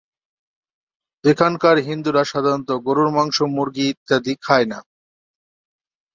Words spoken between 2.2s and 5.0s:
সাধারণত গরুর মাংস, মুরগী ইত্যাদি খায় না।